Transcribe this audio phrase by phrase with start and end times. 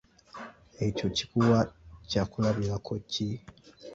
[0.85, 1.59] Ekyo kikuwa
[2.09, 3.27] kyakulabirako ki?